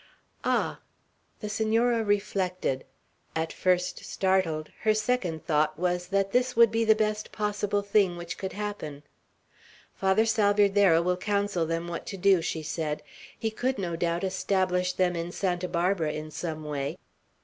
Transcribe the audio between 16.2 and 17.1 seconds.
some way.